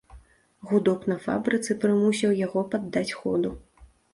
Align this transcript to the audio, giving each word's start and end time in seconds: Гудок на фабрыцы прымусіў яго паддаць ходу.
Гудок 0.69 1.03
на 1.11 1.17
фабрыцы 1.27 1.77
прымусіў 1.83 2.35
яго 2.45 2.59
паддаць 2.73 3.07
ходу. 3.23 3.57